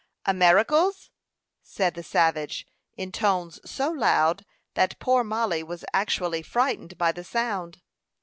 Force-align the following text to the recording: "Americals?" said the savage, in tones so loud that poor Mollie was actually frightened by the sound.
"Americals?" 0.25 1.11
said 1.61 1.93
the 1.93 2.01
savage, 2.01 2.65
in 2.97 3.11
tones 3.11 3.59
so 3.63 3.91
loud 3.91 4.43
that 4.73 4.97
poor 4.97 5.23
Mollie 5.23 5.61
was 5.61 5.85
actually 5.93 6.41
frightened 6.41 6.97
by 6.97 7.11
the 7.11 7.23
sound. 7.23 7.83